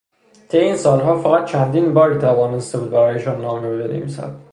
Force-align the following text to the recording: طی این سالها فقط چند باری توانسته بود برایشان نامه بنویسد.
طی 0.49 0.57
این 0.57 0.77
سالها 0.77 1.17
فقط 1.17 1.45
چند 1.45 1.93
باری 1.93 2.17
توانسته 2.19 2.77
بود 2.77 2.91
برایشان 2.91 3.41
نامه 3.41 3.77
بنویسد. 3.77 4.35